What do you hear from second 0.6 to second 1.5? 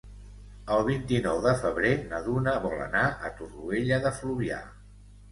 El vint-i-nou